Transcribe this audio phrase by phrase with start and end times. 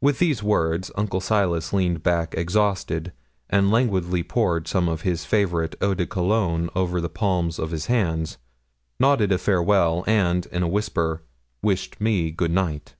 [0.00, 3.12] With these words Uncle Silas leaned back exhausted,
[3.50, 7.84] and languidly poured some of his favourite eau de cologne over the palms of his
[7.84, 8.38] hands,
[8.98, 11.24] nodded a farewell, and, in a whisper,
[11.60, 12.94] wished me good night.